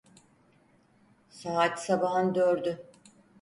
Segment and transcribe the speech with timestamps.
[1.29, 2.83] Saat sabahın dördü.